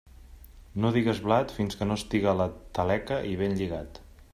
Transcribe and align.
No 0.85 0.91
digues 0.95 1.21
blat 1.27 1.53
fins 1.57 1.79
que 1.83 1.89
no 1.91 2.01
estiga 2.01 2.33
a 2.33 2.37
la 2.41 2.49
taleca 2.79 3.23
i 3.35 3.41
ben 3.45 3.59
lligat. 3.63 4.07